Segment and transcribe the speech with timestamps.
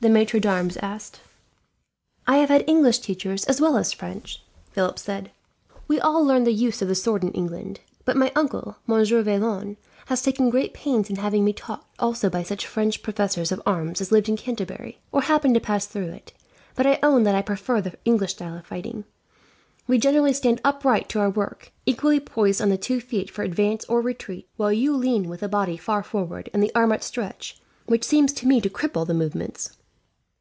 [0.00, 1.20] the maitre d'armes asked.
[2.26, 5.30] "I have had English teachers as well as French," Philip said.
[5.88, 9.78] "We all learn the use of the sword in England; but my uncle, Monsieur Vaillant,
[10.08, 14.02] has taken great pains in having me taught also by such French professors of arms
[14.02, 16.34] as lived in Canterbury, or happened to pass through it;
[16.74, 19.04] but I own that I prefer the English style of fighting.
[19.86, 23.86] We generally stand upright to our work, equally poised on the two feet for advance
[23.86, 28.04] or retreat; while you lean with the body far forward and the arm outstretched, which
[28.04, 29.78] seems to me to cripple the movements."